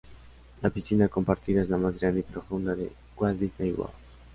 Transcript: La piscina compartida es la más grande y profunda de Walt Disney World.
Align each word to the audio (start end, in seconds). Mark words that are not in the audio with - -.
La 0.63 0.71
piscina 0.71 1.09
compartida 1.09 1.61
es 1.61 1.69
la 1.69 1.77
más 1.77 1.99
grande 1.99 2.21
y 2.21 2.23
profunda 2.23 2.73
de 2.73 2.91
Walt 3.17 3.37
Disney 3.39 3.69
World. 3.71 3.93